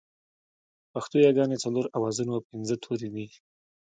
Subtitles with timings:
[0.91, 3.27] پښتو ياگانې څلور آوازونه او پينځه توري دي